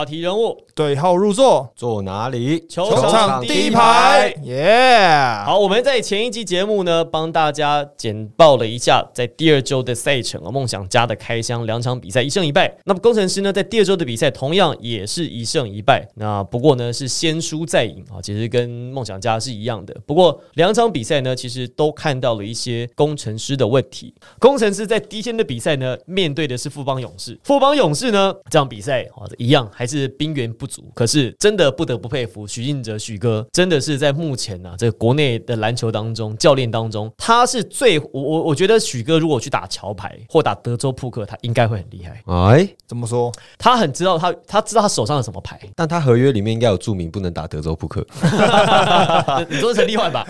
[0.00, 2.58] 话题人物，对号入座，坐哪里？
[2.66, 5.42] 球球场第一排，耶！
[5.44, 12.74] 好，我们在前一集节目呢，帮大家简报了一下在第二周的赛程啊，梦想家的开箱两场比赛一胜一败。
[12.86, 19.94] 那么工程师呢，在第二周的比赛同样也是一胜一败，那不过呢是先输再赢啊，其实跟梦想家是一样的。
[20.06, 24.14] 不过两场比赛呢，其实都看到了一些工程师的问题。
[24.38, 42.22] 工程师在第一天的比赛呢，面对的是富邦勇士，富邦勇士呢这场比赛啊一样还是兵源不足，可是真的不得不佩服许晋哲许哥，真的是在目前呢、这个国内的篮球当中，教练当中，他是最我我我觉得许哥如果去打桥牌或打德州扑克，他应该会很厉害。
[42.26, 43.32] 哎，怎么说？
[43.58, 48.06] 他很知道他他知道他手上有什么牌，但他合约里面应该有注明不能打德州扑克。
[49.50, 50.24] 你说是陈立焕吧？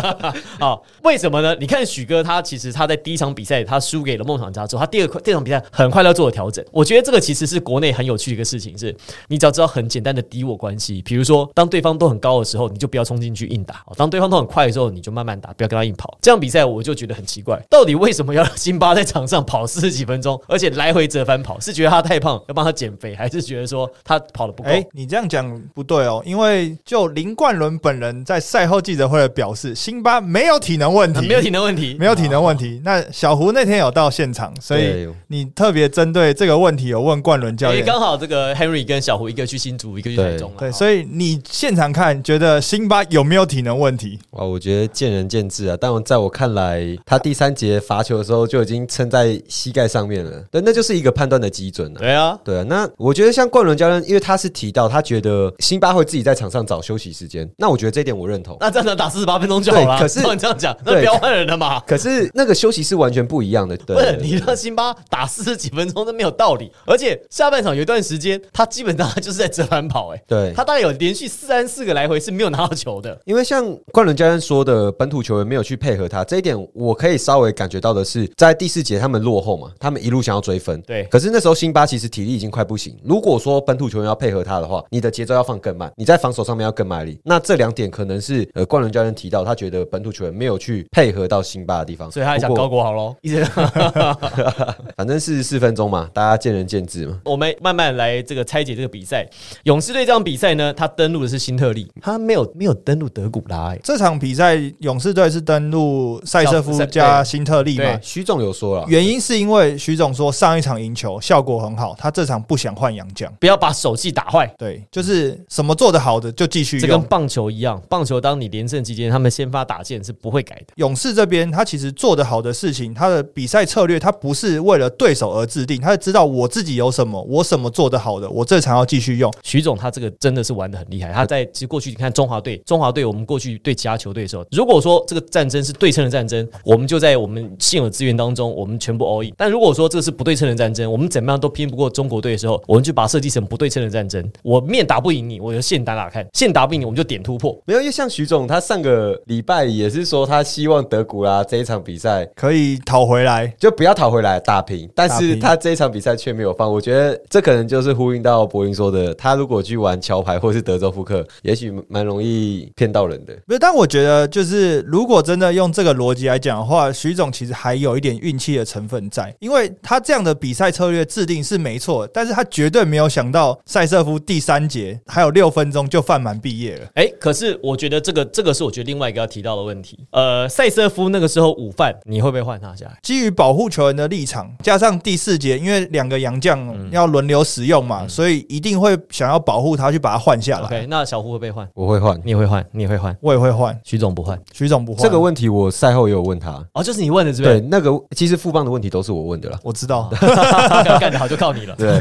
[0.58, 1.54] 好，为什么呢？
[1.60, 6.64] 你看许哥，他其实他在第一场比赛他输给了梦想家之后，他第二块这场比赛很快要做了调整。
[6.70, 8.94] 我觉得这个其实是国内很有趣的一个事情，是
[9.28, 16.18] 你只要知道很简单的敌我关系，比如说当对方都很高的时候，你就不要冲进去硬打；当对方都很快的时候，你就慢慢打，不要跟他硬跑。
[16.20, 21.58] 这样比赛我就觉得很奇怪，到底为什么要让辛巴在场上跑四十几分钟，而且来回折返跑？
[21.60, 24.68] 是觉得他太胖要帮他减肥，还是觉得说他跑的不够？
[24.68, 32.80] 哎、你这样讲不对哦，因为就林冠伦本人在赛后记者会的表示，辛巴没有体能问题，没有体能问题，没有体能问题。
[32.84, 37.84] 那小胡那天有到现场，所以你特别针对这个问题有问冠伦教练。
[37.84, 40.56] 刚好这个 Henry 跟小胡一个去新竹，一个去台中了。
[40.58, 44.18] 对，所以你现场看，觉得辛巴有没有体能问题？
[44.32, 45.76] 哇，我觉得见仁见智啊。
[45.80, 51.98] 但在我看来，他第三节罚球的时候就已经撑在膝盖上面了，对，那就是一个判断的基准啊。
[51.98, 58.56] 对啊，对啊，那我觉得像冠伦教练，因为他是提到他觉得辛巴会自己在场上找休息时间，那我觉得这一点我认同。
[58.60, 59.98] 那这样子打四十八分钟就好了。
[59.98, 61.80] 可是照你这样讲，那不要换人了嘛。
[61.86, 66.70] 可是那个休息是完全不一样的，对不是你让辛巴打四十几分钟，都没有道理。
[66.84, 73.16] 而且下半场有一段时间，他基本上他就是在折返跑、哎，对他大概有连续三四个来回是没有拿到球的。
[73.24, 82.98] 因为像冠伦教练说的，本土球员没有去配合他，这一点我可以稍微感觉到的是，在第四节他们落后嘛，他们一路想要追分，对可是那时候辛巴其实体力已经快不行。
[83.04, 87.16] 如果说本土球员要配合他的话，你的节奏要放更慢，你在防守上面要更卖力。
[87.22, 93.14] 那这两点可能是呃冠伦教练提到，他觉得本土球员没有去配合到辛巴的地方，所以他还想高国豪喽。
[93.20, 93.44] 一直
[94.96, 97.20] 反正四十四分钟嘛，大家见仁见智嘛。
[97.26, 99.28] 我们慢慢来这个拆解这个比赛。
[99.64, 107.98] 勇士队这场比赛呢，他登陆的是新特利，他没有没有登陆德古拉、哎，这场比赛勇士队是登陆塞瑟夫加新特利嘛？
[108.02, 113.32] 徐总有说了，原因是因为徐总说上一场赢球效果很好，他这场不想换洋将。
[113.40, 114.52] 不要把手气打坏。
[114.58, 116.86] 对，就是什么做得好的就继续用。
[116.86, 120.66] 这跟棒球一样，棒球当你连胜期间，他们先发打线是不会改的。
[120.76, 129.32] 勇士这边他其实做得好的事情，他的比赛策略他不是为了对手而制定，他是知道我自己有什么，我什么做得好的，我这场要继续用。
[129.42, 139.32] 徐总他这个真的是玩的很厉害，他在其实过去你看中华队，中华队我们过去对其他球队的时候，如果说这个战争是对称的战争，我们就在我们现有资源当中，我们全部 all in。
[139.38, 144.22] 但如果说这个是不对称的战争，我们怎么样都拼不过中国队的时候，我们就把它设计成不对称的战争。
[144.42, 147.58] 我面打不赢你，我就线打打看，线打不赢你，我们就点突破。
[147.64, 153.50] 没有，因为像徐总他上个礼拜也是说他希望德古拉这一场比赛可以讨回来。
[153.58, 163.34] 就不要讨回来打平，但是他这一场比赛却没有放，我觉得这可能就是呼应到柏云说的，他如果去玩桥牌或是德州扑克，也许蛮容易骗到人的。
[163.46, 176.86] 不是，但我觉得就是如果真的用这个逻辑来讲的话，徐总其实还有一点运气的成分在，因为他这样的比赛策略制定是没错，但是他绝对没有想到塞瑟夫第三节还有六分钟就犯满毕业了。
[176.94, 179.98] 哎，可是我觉得这个这个是我觉得另外一个要提到的问题。
[180.10, 182.96] 呃，塞瑟夫那个时候午饭，你会不会换他下来？
[183.02, 190.66] 基于保护球员的立场，加上第四节，因为两个洋将要轮流使用嘛，所以一定会想要保护他，去把他换下来。
[190.66, 191.68] OK，那小胡会不会换？
[191.74, 195.02] 我会换你也会换，你也会换，我也会换，徐总不换徐总不换。
[195.02, 196.64] 这个问题，我赛后也有问他。
[196.74, 199.58] 哦，就是你问的，是不是对，那个其实富邦的问题都是我问的啦。
[199.64, 201.74] 我知道，干 干得好就靠你了。
[201.76, 202.00] 对，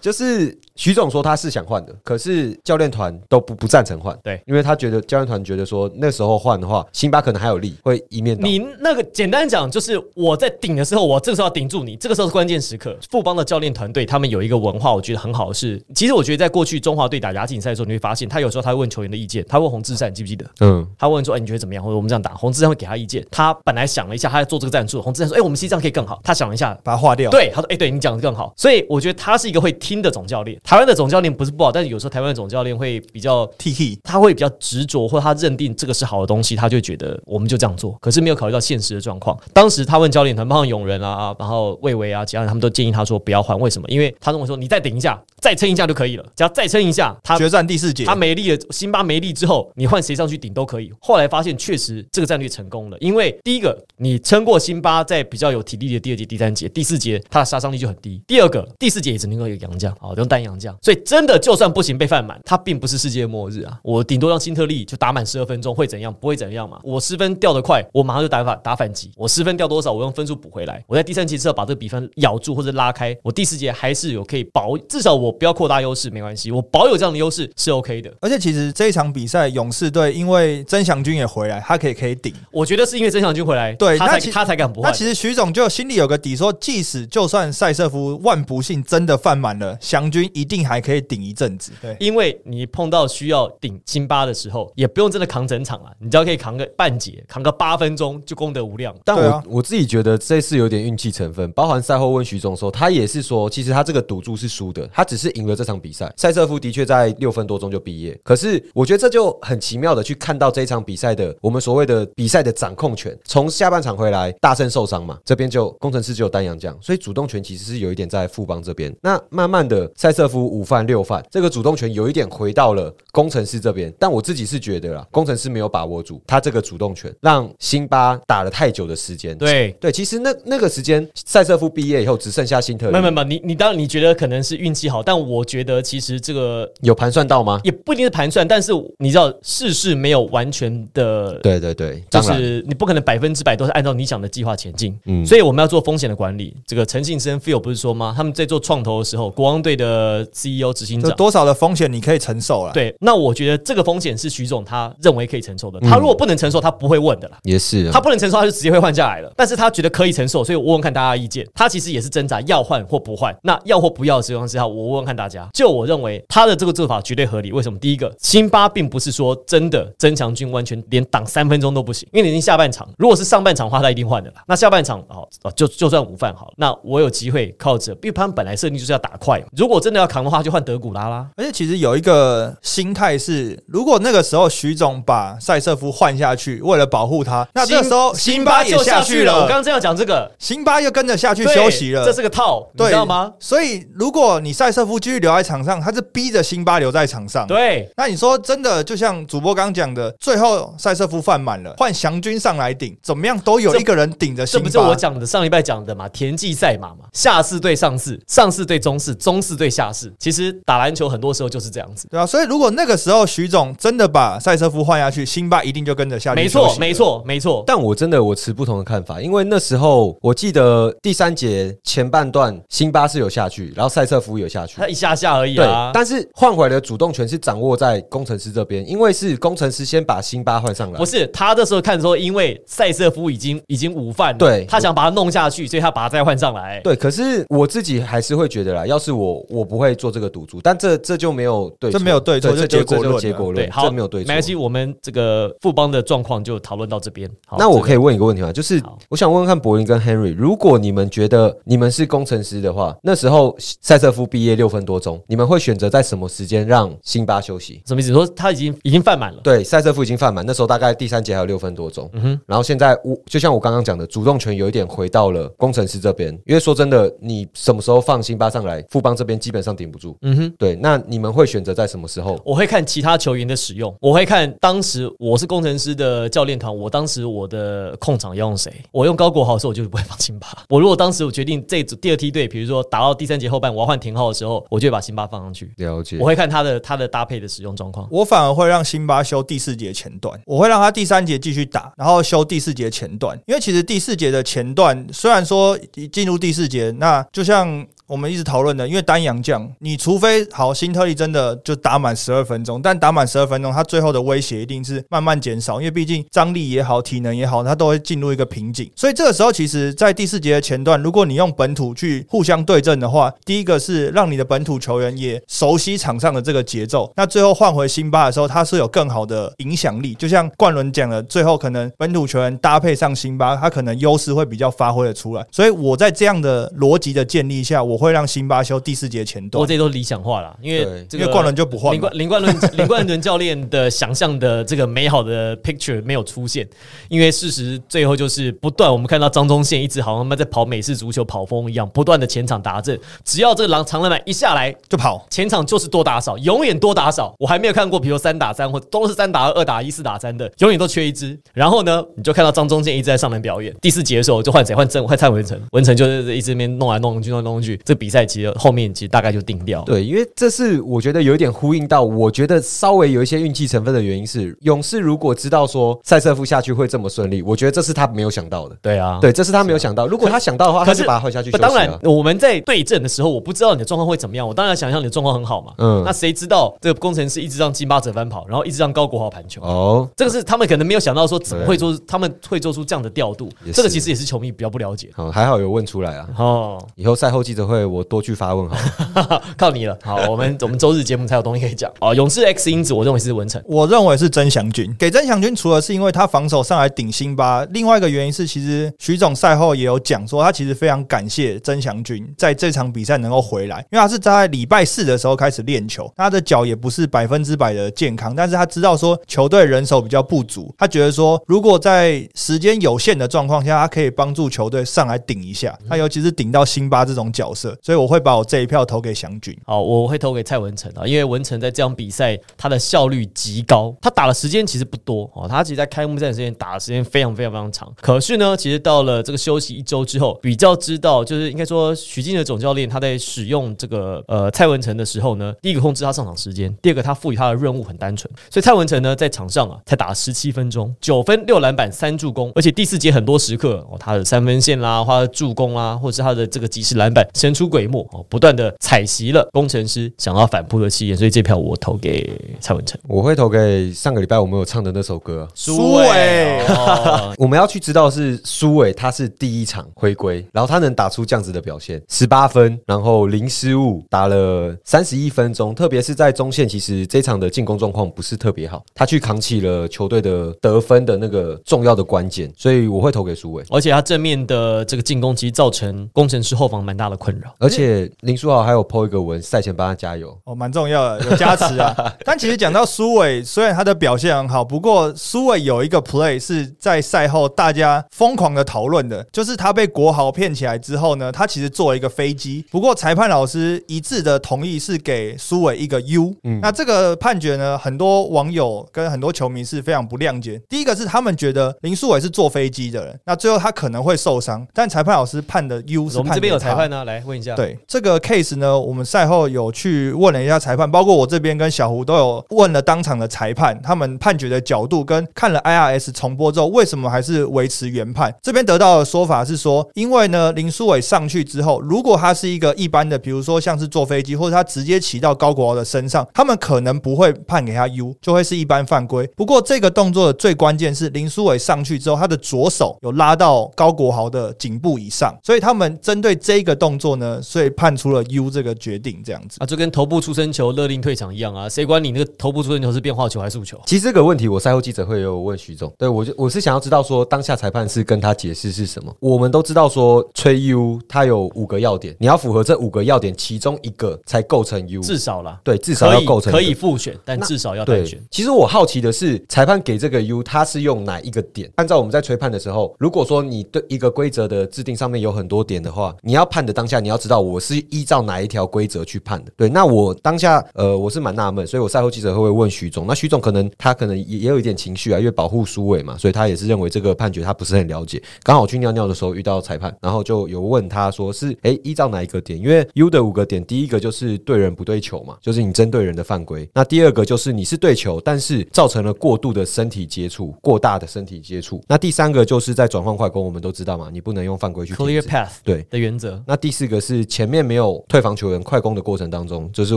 [0.00, 4.16] 就是徐总说他是想换的，可是教练团都不不赞成换。
[4.22, 8.42] 对，因为他觉得教练团觉得说那时候换的话，辛巴可能还有力，会一面倒。
[8.46, 12.96] 你那个简单讲，就是我在顶的时候，我这个时候要顶住你，这个时候是关键时刻。
[13.10, 20.44] 富邦的教练团队他们有一个文化，我觉得很好的是，其实我觉得在过去中华队打亚锦赛的时候，你会发现他有时候他会问球员的意见，他问洪志善，你记不记得？
[20.60, 23.24] 嗯，他问说：“哎，你觉得怎么样？”或者我们这样打，洪志善会给他意见。
[23.30, 25.00] 他本来想了一下，他在做这个战术。
[25.00, 30.58] 洪志善说：“哎，我们其实这样可以更好。”他想了一下，把它划掉。，对，他说：“哎、对你讲的更好。”所以我觉得他是一个会听的总教练。
[30.62, 37.96] 台湾的总教练不是不好，但是有时候台湾的总教练会比较 T K 他会比较执着，或者他认定这个是好的东西，他就觉得我们就这样做。
[38.00, 39.36] 可是没有考虑到现实的状况。
[39.52, 43.58] 当时他问教练团，包括永仁啊，然后魏巍啊，其他人他们都建议他说不要换。
[43.58, 43.88] 为什么？
[43.88, 50.92] 因为他跟我说你再等一下，再撑一下就可以了，只要再撑一下，他决战第四节，他没力了，辛巴没力之后，你换谁上去顶都可以。
[51.00, 58.22] 后来发现确实这个战略成功了，因为第一个你撑过辛巴，在比较有体力的第二节、第三节、第四节，他的杀伤力就很低。
[58.26, 63.78] 第二个第四节也只能够有洋将，好用单洋将，所以真的就算不行被犯满，他并不是世界末日啊。
[63.82, 66.12] 我顶多让辛特利就打满十二分钟会怎样？
[66.12, 66.78] 不会怎样嘛。
[66.82, 69.10] 我失分掉得快，我马上就打反打反击。
[69.16, 70.84] 我失分掉多少，我用分数补回来。
[70.86, 78.12] 我在第三节之后把这个比分咬住或者拉开，我第四节还是有可以保，至少我不要扩大优势没关系，我保有这样的优势是 OK 的。
[78.20, 82.32] 而且其实这一场比赛，勇士队因为曾祥军也回来，他可以可以顶。
[82.50, 84.90] 我觉得是因为曾祥军回来，对，他才他才敢不换。
[84.90, 91.72] 那其实徐总就心里有个底，说即使就算塞瑟夫万不幸真的犯满了，祥军一定还可以顶一阵子。
[91.80, 98.94] 对，因为你碰到需要顶辛巴的时候，也不用真的扛整场啊，你只要可以扛个半节，扛个八分钟就功德无量。
[99.04, 106.12] 但我、啊我自己觉得这次有点运气成分，包含赛后问徐总说，他也是说，其实他这个赌注是输的，他只是赢了这场比赛。
[106.16, 113.16] 塞瑟夫的确在六分多钟就毕业，可是我觉得这就很奇妙的去看到这一场比赛的我们所谓的比赛的掌控权。
[113.24, 118.94] 从下半场回来，大胜受伤嘛，这边就工程师只有丹阳将，所以主动权其实是有一点在富邦这边。
[119.02, 129.36] 那慢慢的，塞瑟夫五犯六犯，这个主动权有一点回到了工程师这边，但我自己是觉得啦，工程师没有把握住他这个主动权，让辛巴打了太久的时间。
[129.36, 137.60] 对，对，其实那那个时间，塞瑟夫毕业以后只剩下辛特利，没没有没有，你你当然你觉得可能是运气好，但我觉得其实这个有盘算到吗？
[137.64, 141.38] 也不一定是盘算，但是你知道事事没有完全的。
[141.40, 146.56] 对对对，就是你不可能百分之百都是按照你想的计划前进，嗯所以我们要做风险的管理。
[146.66, 148.14] 这个陈信生 Phil 不是说吗？
[148.16, 152.72] 他们在做创投的时候，国王队的 CEO 执行长就多少的风险你可以承受了。
[152.72, 155.78] 对，那我觉得这个风险是徐总他认为可以承受的。
[155.80, 157.38] 嗯他如果不能承受，他不会问的啦。
[157.42, 159.32] 也是啊他不能承受，他就直接会换下来了。
[159.36, 161.46] 但是他觉得可以承受，所以我问问看大家的意见。
[161.54, 163.34] 他其实也是挣扎要换或不换。
[163.42, 165.48] 那要或不要的情况之下，我问问看大家。
[165.54, 167.52] 就我认为他的这个做法绝对合理。
[167.52, 167.78] 为什么？
[167.78, 172.88] 第一个，辛巴并不是说真的增强军完全连挡三分钟都不行，因为你已经下半场。
[172.98, 174.42] 如果是上半场的话，他一定换的啦。
[174.48, 179.46] 那下半场哦，哦就就算午饭好了，那我有机会靠着，因为他们本来设定就是要打快嘛。
[179.56, 181.28] 如果真的要扛的话，就换德古拉啦。
[181.36, 193.34] 而且其实有一个心态是，如果那个时候徐总把塞瑟夫换下去，为了保护他，那这个时候辛巴也就下去了，我刚刚正要讲这个，辛巴又跟着下去休息了，这是个套，你知道吗？？
[193.38, 197.46] 所以如果你塞瑟夫继续留在场上，他是逼着辛巴留在场上。
[197.46, 204.64] 对，那你说真的，就像主播刚讲的，最后塞瑟夫犯满了，换祥军上来顶，怎么样都有一个人顶着辛巴。
[204.68, 206.08] 这不是我讲的上礼拜讲的嘛？
[206.08, 210.12] 田忌赛马嘛，下士对上士，上士对中士，中士对下士。
[210.18, 212.08] 其实打篮球很多时候就是这样子。
[212.10, 216.40] 对啊，所以如果那个时候徐总真的把塞瑟夫换下去，辛巴一定就跟着下去。
[216.40, 216.96] 没错，没。
[216.96, 217.62] 错，没错。
[217.66, 224.96] 但我真的我持不同的看法，因为那时候我记得第三节前半段辛巴是有下去，然后塞瑟夫有下去他。
[224.96, 225.90] 一下下而已对啊，。
[225.92, 231.04] 但是换回来的主动权是掌握在工程师这边，因为是工程师先把辛巴换上来不。
[231.04, 236.80] 是他这时候看说，因为塞瑟夫已经已经午饭了，对他想把他弄下去，所以他把他再换上来。
[236.82, 244.54] 对，可是我自己还是会觉得啦，要是我，我不会做这个赌注，但这这就没有对错，这没有对错这结果就论结果论，对，好，这没有对错，没关系。
[244.54, 247.28] 我们这个富邦的状况就讨论到这边。
[247.46, 248.52] 好那我可以问一个问题吗？
[248.52, 257.82] 就是我想问问看柏林跟 Henry，如果你们觉得你们是工程师的话，那时候塞瑟夫毕业六分多钟，你们会选择在什么时间让辛巴休息？
[257.86, 258.12] 什么意思？
[258.12, 259.40] 说他已经已经犯满了。
[259.42, 262.08] 对，赛瑟夫已经犯满，那时候大概第三节还有六分多钟。
[262.12, 270.16] 嗯哼，然后现在我就像我刚刚讲的，主动权有一点回到了工程师这边，因为说真的，你什么时候放辛巴上来，富邦这边基本上顶不住。
[270.22, 270.54] 嗯哼。
[270.58, 272.40] 对，那你们会选择在什么时候？
[272.44, 278.72] 我会看其他球员的使用，我会看当时我是工程师的教练团，我当时我的控场要用谁？
[278.92, 280.46] 我用高国豪的时候，我就不会放辛巴。
[280.68, 285.72] 我如果当时我决定这组第二梯队，比如说打到第三节后半，我要换田浩的时候，我就会把辛巴放上去。
[285.76, 288.06] 了解我会看他的他的搭配的使用状况。
[288.10, 293.38] 我反而会让辛巴修第四节前段，我会让他第三节继续打，然后修第四节前段。
[293.46, 308.88] 因为其实第四节的前段虽然说一进入第四节，那就像我们一直讨论的，因为单阳将，你除非好辛特利真的就打满十二分钟，但打满十二分钟，他最后的威胁一定是慢慢减少，因为毕竟张力也好，体能也好，他都会进入一个瓶颈。
[308.94, 320.14] 所以这个时候，其实，在第四节的前段，如果你用本土去互相对阵的话，第一个是让你的本土球员也熟悉场上的这个节奏，那最后换回辛巴的时候，他是有更好的影响力。
[320.14, 325.44] 就像冠伦讲的，最后可能本土球员搭配上辛巴，他可能优势会比较发挥的出来。
[325.50, 332.10] 所以我在这样的逻辑的建立下，我我会让辛巴修第四节前段我这，都理想化了，因为这个冠伦就不换嘛。
[332.12, 336.68] 林冠林冠伦 林冠伦教练的想象的这个美好的 picture 没有出现，
[337.08, 347.34] 因为事实最后就是不断，我们看到张忠宪一直好像他妈在跑美式足球跑风一样，不断的前场打阵，只要这个狼长篮板一下来，就跑，前场就是多打少，永远多打少。
[347.38, 351.38] 我还没有看过，比如三打三或都是三打二、二打一、四打三的，永远都缺一支。
[351.54, 353.74] 然后呢，你就看到张忠宪一直在上篮表演。
[353.80, 354.74] 第四节的时候就换谁？
[354.74, 357.80] 换郑换蔡文成，文成就是一直在那边弄来弄去、弄来弄去。
[357.86, 359.80] 这比赛其实后面其实大概就定掉。
[359.82, 368.76] 对，因为这是我觉得有一点呼应到，我觉得稍微有一些运气成分的原因是，勇士如果知道说塞瑟夫下去会这么顺利，我觉得这是他没有想到的。
[368.82, 370.06] 对啊，对，这是他没有想到。
[370.08, 371.50] 如果他想到的话，他是把他换下去。
[371.52, 374.46] 当然，我们在对阵的时候，我不知道你的状况会怎么样。
[374.46, 375.72] 我当然想象你的状况很好嘛。
[375.78, 379.62] 嗯那谁知道这个工程师一直让金巴折翻跑，然后一直让高国豪盘球。
[379.62, 385.10] 哦，这个是他们可能没有想到说怎么会做，他们会做出这样的调度这个其实也是球迷比较不了解。
[385.14, 386.28] 好，还好有问出来啊。
[386.38, 389.42] 哦，以后赛后记者会我多去发问好了。
[389.58, 389.98] 靠你了。
[390.02, 391.90] 好，我们 我们周日节目才有东西可以讲。
[392.00, 393.62] 哦，勇士 X 因子，我认为是文成。
[393.66, 394.94] 我认为是曾祥军。
[394.98, 419.56] 给曾祥军，除了是因为他防守上来顶辛巴，另外一个原因是，其实徐总赛后也有讲说，他其实非常感谢曾祥军在这场比赛能够回来，因为他是在礼拜四的时候开始练球，他的脚也不是百分之百的健康，但是他知道说球队人手比较不足，他觉得说如果在时间有限的状况下，他可以帮助球队上来顶一下，他尤其是顶到辛巴这种角色，所以我会把我这一票投给祥军。
[419.64, 427.92] 好，我会投给蔡文成啊，因为文成在这场比赛他的效率极高，他打的时间其实不多哦，他其实在开幕战时间打的时间非常非常非常长。
[428.00, 453.00] 可是呢，其实到了这个休息一周之后，比较知道就是应该说许晋的总教练他在使用这个呃蔡文成的时候呢，第一个控制他上场时间，第二个他赋予他的任务很单纯，所以蔡文成呢在场上啊才打了十七分钟，九分六篮板三助攻，而且第四节很多时刻哦他的三分线啦，他的助攻啦，或者是他的这个及时篮板神出鬼没哦，不断的采袭了工程师想要反扑的气焰，所以这票我投给蔡文成。
[453.08, 455.48] 我会投给上个礼拜我们有唱的那首歌。
[455.54, 473.64] 苏伟哦 我们要去知道是苏伟，他是第一场回归，然后他能打出这样子的表现，十八分，然后零失误，打了三十一分钟，特别是在中线，其实这场的进攻状况不是特别好，他去扛起了球队的得分的那个重要的关键，所以我会投给苏伟。
[473.70, 477.45] 而且他正面的这个进攻其实造成工程师后防蛮大的困扰。
[477.58, 480.36] 而且林书豪还有 po 一个文，赛前帮他加油。
[480.44, 481.94] 哦，蛮重要的，有加持啊。
[482.24, 496.34] 但其实讲到苏伟，虽然他的表现很好，不过苏伟有一个 play 是在赛后大家疯狂的讨论的，就是他被国豪骗起来之后呢，他其实坐了一个飞机，不过裁判老师一致的同意是给苏伟一个 U。
[496.44, 500.60] 嗯那这个判决呢，很多网友跟很多球迷是非常不谅解。
[500.68, 518.34] 第一个是他们觉得林书伟是坐飞机的人，那最后他可能会受伤，但裁判老师判的 U 是我们这边有裁判呢，来问一下。，对这个 case 呢，我们赛后有去问了一下裁判，包括我这边跟小胡都有问了当场的裁判，他们判决的角度跟看了 IRS 重播之后，为什么还是维持原判？
[518.42, 529.26] 这边得到的说法是说，因为呢林书伟上去之后，如果他是一个一般的，比如说像是坐飞机，或者他直接骑到高国豪的身上，他们可能不会判给他 U，就会是一般犯规。
[529.36, 539.56] 不过这个动作的最关键是林书伟上去之后，他的左手有拉到高国豪的颈部以上，所以他们针对这个动作呢，所以判出了 U 这个决定这样子。
[539.60, 543.80] 啊，就跟头部出生球勒令退场一样啊，谁管你那个头部出生球是变化球还是速球？
[543.86, 549.14] 其实这个问题，我赛后记者会有问徐总，对我就我是想要知道说当下裁判是跟他解释是什么。
[549.20, 561.70] 我们都知道说吹 U 它有五个要点，你要符合这五个要点其中一个才构成 U，至少啦，对，至少要构成可以复选，但至少要对单选。，其实我好奇的是，裁判给这个 U，他是用哪一个点？
[561.76, 569.52] 按照我们在吹判的时候，如果说你对一个规则的制定上面有很多点的话，你要判的当下，你要知道我是依照哪一条规则去判的。
[569.56, 578.20] 对，那我当下呃，我是蛮纳闷，所以我赛后记者会会问徐总，那徐总可能他可能也也有一点情绪啊，因为保护苏伟嘛，所以他也是认为这个判决他不是很了解。
[578.42, 582.58] 刚好去尿尿的时候遇到裁判，然后就有问他说是哎依照哪一个点？
[582.58, 586.68] 因为 U 的五个点，第一个就是对人不对球嘛，就是你针对人的犯规。
[586.74, 591.80] 那第二个就是你是对球，但是造成了过度的身体接触，过大的身体接触。
[591.86, 595.86] 那第三个就是在转换快攻，我们都知道嘛，你不能用犯规去 Clear path 对。
[595.88, 599.94] 的原则，那第四个是前面没有退防球员快攻的过程当中，就是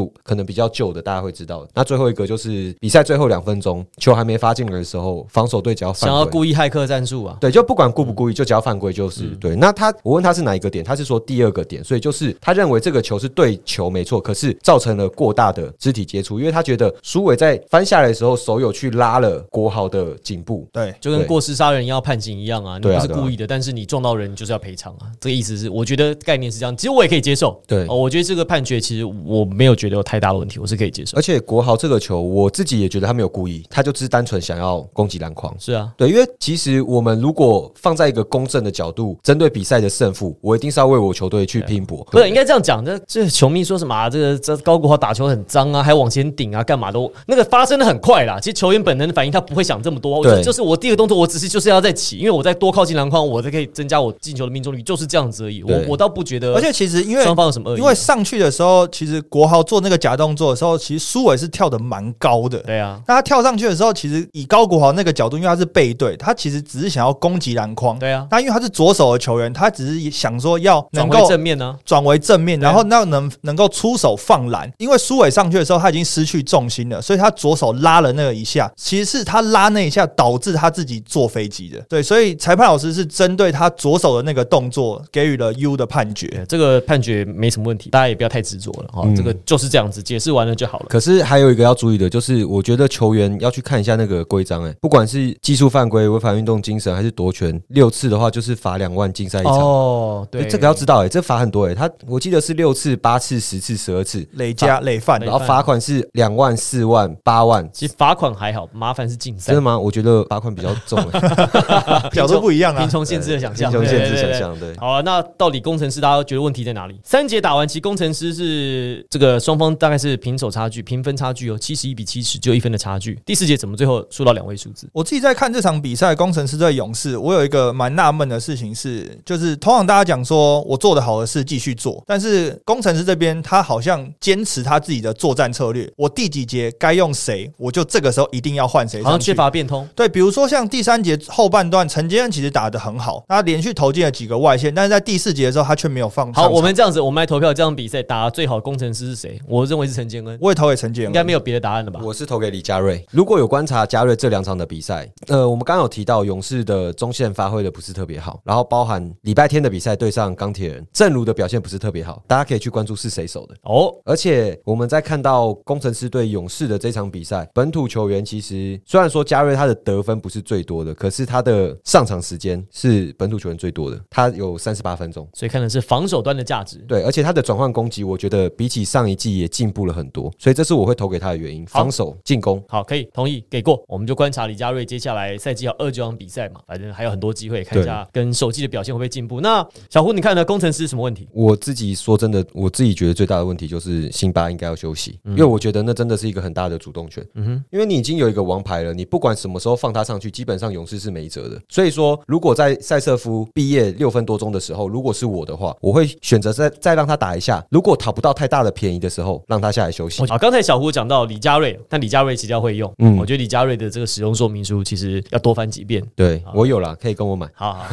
[0.23, 1.67] 可能比较旧的，大家会知道。
[1.73, 9.55] 那最后一个就是比赛最后两分钟，球还没发进来的时候，防守队只要犯想要，故意骇客战术啊，对，就不管故不故意，就只要犯规就是、对。
[9.55, 20.67] 那他我问他是哪一个点，他是说第二个点，所以就是他认为这个球是对球没错，可是造成了过大的肢体接触，因为他觉得苏伟在翻下来的时候手有去拉了国豪的颈部。
[20.71, 25.11] 对，就跟过失杀人要判刑一样啊，你不是故意的，但是你撞到人，你就是要赔偿啊。
[25.19, 26.75] 这个意思是，我觉得概念是这样。
[26.89, 27.61] 实我也可以接受。
[27.67, 31.17] 对哦，我觉得这个判决其实我没有觉得有太大的问题，我是可以接受。
[31.17, 35.53] 而且国豪这个球，我自己也觉得他没有故意，他就只是单纯想要攻击篮筐。
[35.59, 42.05] 是啊，对，因为其实我们如果放在一个公正的角度，针对比赛的胜负，我一定是要为我球队去拼搏。
[42.11, 42.83] 不是应该这样讲？
[42.83, 44.09] 这这球迷说什么啊？
[44.09, 48.39] 这个这高国豪打球很脏啊，还往前顶啊，干嘛都那个发生的很快啦。
[48.39, 50.19] 其实球员本能的反应，他不会想这么多。
[50.19, 55.63] 我对就是我第一个动作，我只是就是要再起，因为我再多靠近篮筐，我才可以增加我进球的命中率，就是这样子而已。
[55.63, 57.81] 我我倒不觉得，而且其实因为双方有什么恶意啊？
[57.81, 62.57] 因为上去的时候，其实国豪做那个假动作的时候，其实苏伟是跳的蛮高的。
[62.59, 67.99] 对啊，那他跳上去的时候，其实以高国豪那个角度，因为他是背对，他其实只是想要攻击篮筐。
[67.99, 74.71] 对啊，那因为他是左手的球员，他只是想说要能够正面呢、转为正面，然后那能能够出手放篮。
[74.77, 81.77] 因为苏伟上去的时候，他已经失去重心了，所以他左手拉了那个一下，其实是他拉那一下导致他自己坐飞机的。
[81.89, 86.45] 对，所以裁判老师是针对他左手的那个动作给予了 U 的判决。
[86.47, 90.87] 这个判决没什么问题，大家也不要太执着了哈、嗯这个就是这样子，解释完了就好了。
[90.89, 99.53] 可是还有一个要注意的，就是我觉得球员要去看一下那个规章，哎，不管是技术犯规、违反运动精神，还是夺权，六次的话就是罚两万，禁赛一场。
[99.53, 107.67] 哦，对，欸这个要知道，哎，这罚很多，哎，他我记得是六次、八次、十次、十二次，累加累犯然后罚款是两万、四万、八万。
[107.73, 109.61] 其实罚款还好，麻烦是禁赛真的。
[109.61, 109.79] 吗？
[109.79, 112.89] 我觉得罚款比较重，哎 角度不一样啊 贫。
[112.89, 114.75] 穷限制的想象，贫穷限制想象，对。
[114.77, 116.99] 好啊，那到底工程师大家觉得问题在哪里？
[117.03, 123.19] 三节打完，其实工程师是这个双方大概是平手差距，平分差距有，七十一比七十，只有一分的差距。
[123.25, 124.87] 第四节怎么最后输到两位数字？
[124.93, 139.39] 我自己在看这场比赛，工程师对勇士，我有一个蛮纳闷的事情是，就是通常大家讲说我做的好的事继续做，但是工程师这边他好像坚持他自己的作战策略，我第几节该用谁，我就这个时候一定要换谁好像缺。
[139.39, 139.87] 乏变通。
[139.95, 149.37] 对，比如说像第三节后半段，陈坚恩其实打得很好，他连续投进了几个外线，但是在第四节的时候他却没有放上好，我们这样子，我们来投票，这场比赛打得最好的工程师是谁？
[149.45, 151.99] 我认为是陈建恩，我也投给陈建恩，应该没有别的答案了吧？
[152.01, 153.05] 我是投给李佳瑞。
[153.11, 163.55] 如果有观察佳瑞这两场的比赛，呃，我们刚刚有提到勇士的中线发挥的不是特别好，然后包含礼拜天的比赛对上钢铁人，正如的表现不是特别好，大家可以去关注是谁守的。
[163.63, 175.27] 哦，而且我们在看到工程师对勇士的这场比赛，本土球员其实虽然说佳瑞他的得分不是最多的，可是他的上场时间是本土球员最多的，他有三十八分钟。
[175.33, 176.77] 所以看的是防守端的价值。
[176.87, 181.65] 对，而且他的转换攻击，我觉得比起上一季也进步了很多，所以这是我会投给他的原因。
[181.65, 189.39] 防守、进攻，好，可以同意给过，我们就观察李佳瑞接下来赛季要二九场比赛嘛，反正还有很多机会看一下跟手机的表现会不会进步。
[189.39, 190.43] 那小胡，你看呢？
[190.43, 191.27] 工程师什么问题？
[191.31, 197.25] 我自己说真的，我自己觉得最大的问题就是辛巴应该要休息，因为我觉得那真的是一个很大的主动权。
[197.35, 201.61] 嗯哼，因为你已经有一个王牌了，你不管什么时候放他上去，基本上勇士是没辙的。
[201.69, 207.63] 所以说，如果在塞瑟夫毕业六分多钟的时候，如果是我的话，我会选择再再让他打一下。
[207.69, 210.25] 如果讨不到太大的便宜的时候，让他下来休息。
[210.27, 216.03] 好，刚才小胡讲到李佳瑞，但李佳瑞其实要会用，嗯我觉得李佳瑞的这个使用说明书其实要多翻几遍。
[216.15, 217.47] 对我有了，可以跟我买。
[217.53, 217.85] 好好，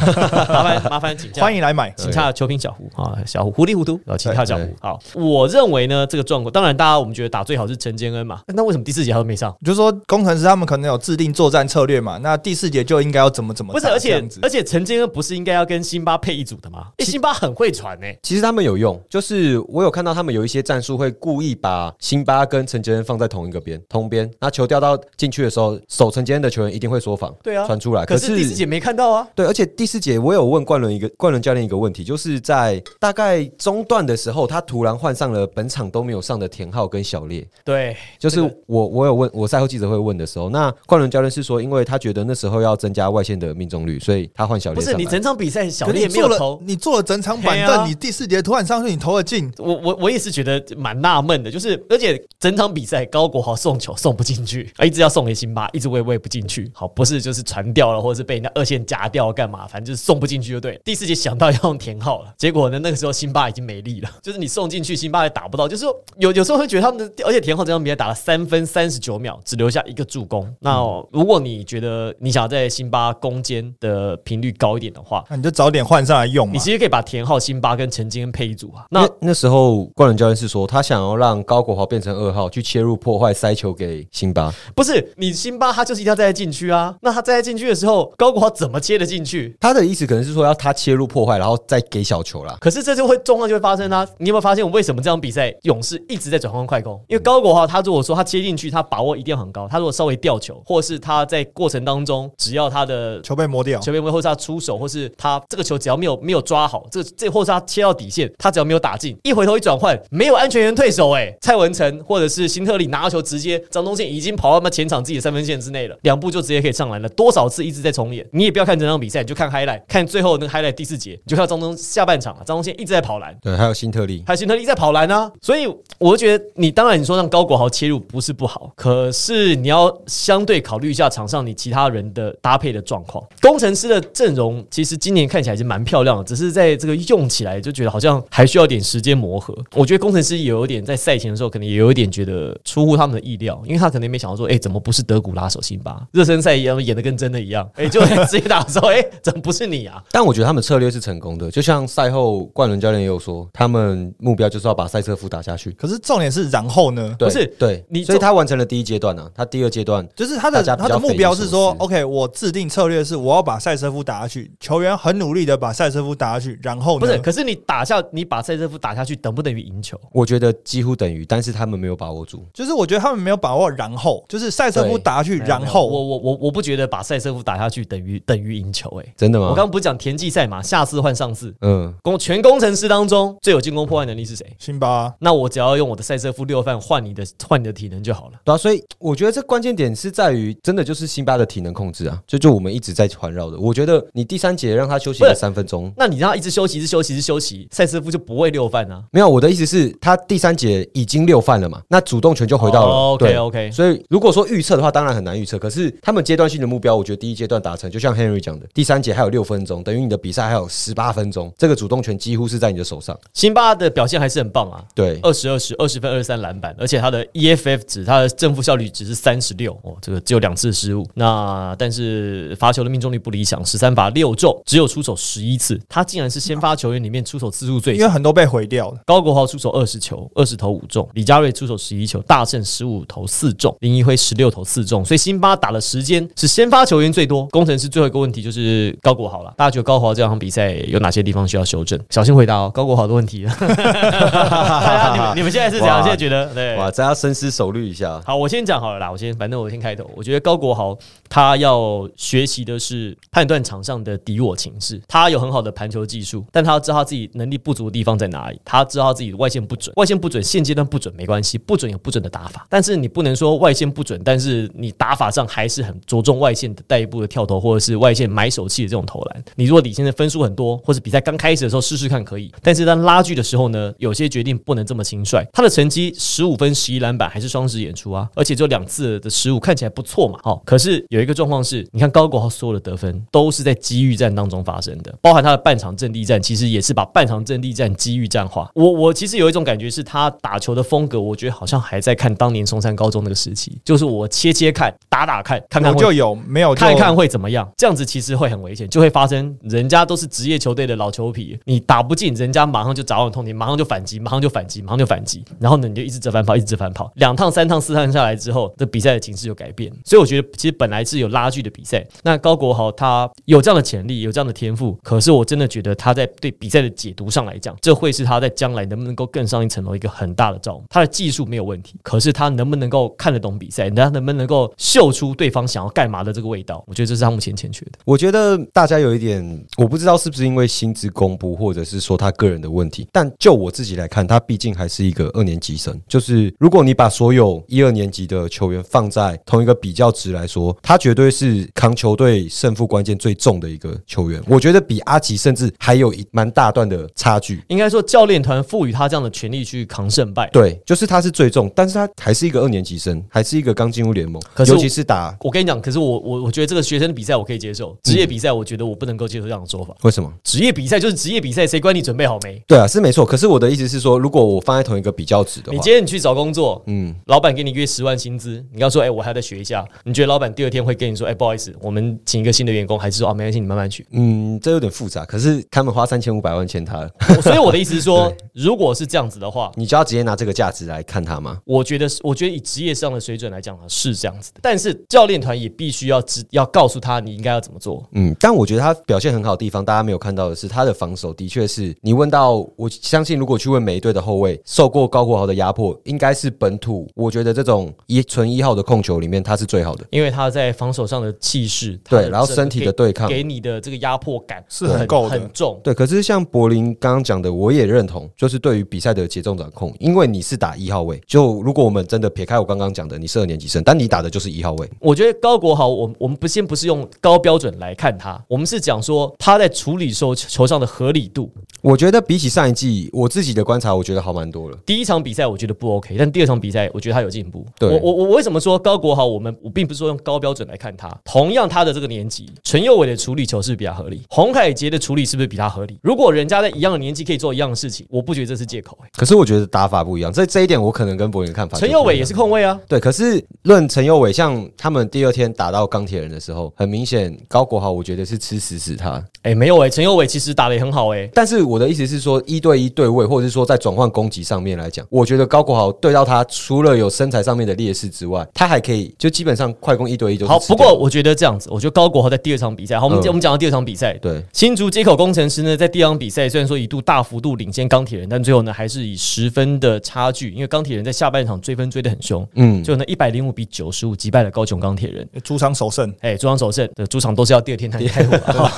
[0.48, 1.92] 麻烦麻烦请假欢迎来买。
[1.96, 4.64] 请洽球评小胡啊，小胡糊里糊涂，啊请洽小胡。
[4.80, 9.54] 好，我认为呢，这个状况，当然大家我们觉得打最好是陈坚恩嘛，那为什么第四节他都没上？
[9.64, 16.88] 就是说工程师他们可能有制定作战策略嘛，那第四节就应该要怎么怎么不是，而且而且陈坚恩不是应该要跟辛巴配一组的吗？
[16.98, 24.30] 诶辛巴很会传欸呢、其实他们有用，就是我有看到他们有一些战术会故意把辛巴跟陈杰恩放在同一个边，同边。
[24.40, 28.04] 那球掉到进去的时候，守陈杰恩的球员一定会缩防，对啊传出来。
[28.04, 29.26] 可是第四节没看到啊。
[29.34, 37.46] 对，而且第四节我有问冠伦一个冠伦教练一个问题，就是在大概中段的时候，他突然换上了本场都没有上的田浩跟小烈。
[37.64, 44.76] 对，就是这个我我有问我赛后记者会问的时候，那冠伦教练是说，因为他觉得那时候要增加外线的命中率，所以他换小烈。
[44.76, 56.70] 不是你整场比赛小烈没有投，你做了整场板凳，你第四节突然上去，你投了进，我我我也是觉得蛮纳闷的，就是而且整场比赛高国豪送球送不进去，啊，一直要送给辛巴，一直喂喂不进去。
[56.72, 60.80] 好，不是就是传掉了，或者是被人家二线夹掉干嘛，反正就是送不进去就对。
[60.84, 70.48] 第四节想到要用田浩了，结果呢那个时候辛巴已经没力了，就是你送进去辛巴也打不到，就是说有有时候会觉得他们的，而且田浩这场比赛打了三分三十九秒，只留下一个助攻。
[70.60, 76.60] 那、如果你觉得你想要在辛巴攻坚的频率高一点的话，那你就早点换上来用嘛你。
[76.60, 78.84] 其实可以把田浩、辛巴跟陈金跟配一组啊。
[78.90, 84.52] 那那那时候冠伦教练是说，他想要让高国豪变成二号，去切入破坏塞球给辛巴。
[84.74, 86.94] 不是你辛巴，他就是一定要站在禁区啊。
[87.00, 89.56] 那他站在禁区的时候，高国豪怎么切得进去？
[89.60, 92.56] 他的意思可能是说要他切入破坏，然后再给小球啦。
[92.60, 94.06] 可是这就会状况就会发生啊！
[94.18, 97.00] 你有没有发现我为什么这场比赛勇士一直在转换快攻？
[97.08, 99.68] 因为高国豪他如果说他切进去，他把握一定要很高。
[99.68, 117.08] 他如果稍微掉球，或是他在过程当中，只要他的球被磨掉，球被磨，或是他出手，或是他这个球只要没有没有抓好，这个这或是他切到底线，他只要没有打进，一回头一转换，没有安全员退守，哎，蔡文成或者是辛特利拿到球，直接张东宪已经跑到那前场自己的三分线之内了，两步就直接可以上篮了。
[117.10, 123.32] 多少次一直在重演，你也不要看整场比赛，你就看 highlight，看最后那个 highlight 第四节，你就看到张东下半场啊，张东宪一直在跑篮。
[123.40, 125.68] 对，还有辛特利，还有辛特利在跑篮啊，所以
[125.98, 133.24] 我就觉得你当然你说让高国豪切入不是不好，可是你要相对考虑一下场上你其他人的搭配的状况。
[133.40, 139.54] 工程师的阵容其实今年看起来已经蛮漂亮的，只是在这个用起来就觉得好像还需要点时间磨合。
[139.74, 146.00] 我觉得工程师也有点在赛前的时候可能也有一点觉得出乎他们的意料，因为他可能没想到说，哎，怎么不是德古拉手辛巴？
[146.12, 150.02] 热身赛一样演的跟真的一样， 哎，就直接打的时候，哎，怎么不是你啊？
[150.10, 155.70] 但我觉得他们策略是成功的，就像赛后冠伦教练也有说，他们目标就是要把赛车夫打下去。
[155.72, 157.14] 可是重点是，然后呢？
[157.18, 167.00] 对不是对，你所以他完成了第一阶段呢、他第二阶段就是他的他的目标是说，OK，我制定策略是我要把赛车夫打下去，球员很努力的把赛车夫打下去，然后呢？
[167.00, 169.98] 不是，可是你打下你把赛车夫打下去，等不等于赢球？
[170.12, 172.44] 我觉得几乎等于，但是他们没有把握住。
[172.52, 179.46] 就是我觉得他们没有把握，然后就是赛车夫打下去，然后我我我我不觉得把赛车夫打下去等于等于赢球哎、真的吗？
[179.46, 181.54] 我刚刚不是讲田忌赛马，下次换上次。
[181.60, 184.46] 嗯，工全工程师当中最有进攻破坏能力是谁？
[184.58, 188.40] 辛巴那我只要用我的赛车夫六犯换你的换你的体能就好了。
[188.44, 193.58] 对啊，所以我觉得这关键点是在于，真的就是辛巴的体能控制啊，就就我们一直在环绕的。
[193.58, 199.02] 我觉得你第三节让他休息了三分钟，那你让他一直休息，一直休息，一直休息，赛斯夫就不会六犯啊。
[199.10, 202.92] 没有，我的意思是，他第三节已经六犯了嘛，那主动权就回到了。
[202.92, 205.58] 哦 OK 对 OK，所以如果说预测的话，当然很难预测。
[205.58, 213.18] 可是他们阶段性的目标，我觉得第一阶段达成，就像 Henry 讲的，第三节还有六分钟，等于你的比赛还有十八分钟，这个主动权几乎是在你的手上。
[213.34, 214.84] 辛巴的表现还是很棒啊。
[214.94, 221.06] 对，二十二十二十分二十三篮板，而且他的 EFF 值，他的正负效率值是三十六哦，这个只有两次失误。
[221.14, 227.98] 那但是罚球的命中率不理想，十三罚六中，只有出手十一次，他竟然是先发球员里面出手次数最少。
[227.98, 228.98] 因为很多被毁掉了。
[229.04, 235.04] 高国豪出手二十球，二十投五中；李佳瑞出手十一球，大胜十五投四中；林一辉十六投四中。
[235.04, 237.46] 所以辛巴打的时间是先发球员最多。
[237.46, 241.98] 工程师最后一个问题就是高国豪了，大家觉得高国豪这场比赛有哪些地方需要修正？
[242.10, 243.44] 小心回答哦，高国豪的问题。
[243.44, 246.02] 大家你们你们现在是怎样？
[246.02, 246.76] 现在觉得对？
[246.76, 248.20] 哇，大家深思熟虑一下。
[248.24, 249.10] 好，我先讲好了啦。
[249.10, 250.08] 我先，反正我先开头。
[250.14, 250.96] 我觉得高国豪
[251.28, 255.00] 他要学习的是判断场上的敌我情势。
[255.08, 258.60] 他有很好的盘球技术，但他要知道他自己能力不足的地方在哪里。
[258.64, 262.66] 他知道自己的外线不准，外线不准，现阶段不准没关系，不准有不准的打法。
[262.68, 269.44] 但是你不能说外线不准，但是你打法上还是很着重外线的带一步的跳投，或者是外线买手气的这种投篮。
[269.54, 275.44] 你如果领先的分数很多，或者比赛刚开始的时候试试看可以，但是当拉锯的时候呢，有些决定不能这么轻率。
[275.52, 280.38] 他的成绩十五分十一篮板还是双十演出啊，而且只有两次的失误，看起来不错嘛。
[280.44, 288.70] 哦、可是有一个状况是，你看高国豪所有的得分都是在机遇战当中发生的，包含他的半场阵地战，其实也是把半场阵地战机遇战化。
[288.74, 297.66] 我我其实有一种感觉是他打球的风格，我觉得好像还在看当年松山高中那个时期，就是我切切看，打打看，看看就有，没有看看会怎么样。
[297.74, 309.90] 这样子其实会很危险，就会发生人家都是职业球队的老球皮，你打不进，人家马上就找你痛点，马上就反击，马上就反击，马上就反击，然后呢你就一直折返跑，一直折返跑，两趟、三趟、四趟下来之后，这比赛的形势就改变。
[310.04, 320.82] 所以我觉得其实本来是有拉锯的比赛，那高国豪他有这样的潜力，有这样的天赋，可是我真的觉得他在对比赛的解读上来讲，这会是他在将来能不能够更上一层楼一个很大的招。
[320.90, 327.92] 他的技术没有问题，可是他能不能够看得懂比赛，他能不能够嗅出对方想要干嘛的这个味道，我觉得这是他目前欠缺的。
[328.04, 335.96] 我觉得大家有一点，我不知道是不是因为薪资公布，或者是说他个人的问题，但就我自己来看，他毕竟还是一个二年级生。
[336.08, 344.42] 就是如果你把所有一二年级的球员放在同一个比较值来说，他绝对是扛球队胜负关键最重的一个球员。
[344.48, 347.62] 我觉得比阿吉甚至还有一蛮大段的差距。
[347.68, 350.48] 应该说，教练团赋予他这样的权利去扛胜败。
[350.52, 359.94] 对，就是他是最重，但是他还是一个二年级生，还是一个刚进入联盟，可是尤其是打我跟你讲，可是我我我觉得这个学生的比赛我可以接受，职业比赛我觉得我不能够接受这样的做法。
[360.02, 360.32] 为什么？
[360.44, 362.62] 职业比赛就是职业比赛，谁管你准备好没？
[362.66, 363.24] 对啊，是没错。
[363.24, 369.84] 可是我的意思是说，如果我放在同一个比较值的话，你今天你去找工作，嗯，老板给你约十万薪资，你要说，哎、我还要再学一下。
[370.04, 374.06] 你觉得老板第二天会跟你说，哎、不好意思，我们请一个新的员工，还是说啊，没关系，你慢慢去？
[374.12, 375.24] 嗯，这有点复杂。
[375.24, 377.10] 可是他们花三千五百万签他了，
[377.42, 381.58] 所以我的意思是说， 如果是这样子的话，你就要直接拿这个价值来看他吗？
[381.64, 384.60] 我觉得是，我觉得以职业上的水准来讲啊，是这样子的。
[384.62, 388.06] 但是教练团也必须要知要告诉他你应该要怎么做。
[388.12, 397.08] 嗯，但我觉得他表现很好的地方，大家没有看到的是他的防守的确是你问到，我相信如果去问每一队的后卫，受过高国豪的压迫，应该是本土。
[397.14, 400.04] 我觉得这种一纯一号的控球里面，他是最好的。
[400.10, 405.80] 因为他在防守上的气势，对，然后身体的对抗，给给你的这个压迫感是很够的很重。
[405.82, 405.92] 对。
[405.92, 421.50] 可是像柏林林刚刚讲的，我也认同，就是对于比赛的节奏掌控，因为你是打一号位，就如果我们真的撇开我刚刚讲的，你是二年级生，但你打的就是一号位，我觉得高国豪，我我们不先不是用高标准来看他，我们是讲说他在处理球球上的合理度。
[421.80, 424.76] 我觉得比起上一季，我自己的观察，我觉得好蛮多了。
[424.84, 427.64] 第一场比赛我觉得不 OK，但第二场比赛我觉得他有进步。
[427.78, 429.26] 对我我我为什么说高国豪？
[429.26, 434.22] 我们我并不是说用高标准来看他，同样他的这个年纪，陈佑伟的处理球是不是比较合理？
[434.30, 435.98] 洪凯杰的处理是不是比他合理？
[436.02, 439.08] 如果人家在一样的年纪可以做一样的事情，我不觉得这是借口、欸。
[439.16, 441.78] 可是我觉得打法不一样，这这一点我可能跟博云的看法。
[441.78, 449.22] 陈佑伟也是控卫啊，对，可是论陈佑伟，像他们第二天打到钢铁人的时候，很明显高国豪，我觉得是吃死死他。
[449.42, 475.28] 哎、没有哎、陈佑伟其实打的也很好哎、但是我的意思是说，一对一对位，或者是说在转换攻击上面来讲，我觉得高国豪对到他，除了有身材上面的劣势之外，他还可以就基本上快攻一对一就好，不过我觉得这样子，我觉得高国豪在第二场比赛，好，我们、嗯我们讲到第二场比赛，对新竹接口工程师呢，在第二场比赛虽然说一度大幅度领先钢铁人，但最后呢还是以十分的差距，因为钢铁人在下半场追分追得很凶，嗯，最后呢一百零五比九十五击败了高雄钢铁人。
[475.42, 478.68] 主场首胜，哎，主场首胜的主场都是要第二天才能开火啊。